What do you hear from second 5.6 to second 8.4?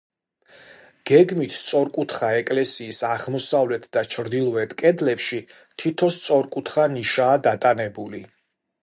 თითო სწორკუთხა ნიშაა დატანებული.